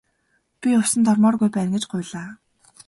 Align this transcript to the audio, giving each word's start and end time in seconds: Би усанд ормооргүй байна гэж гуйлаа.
Би 0.61 0.69
усанд 0.81 1.05
ормооргүй 1.13 1.49
байна 1.59 1.71
гэж 1.77 1.83
гуйлаа. 1.93 2.29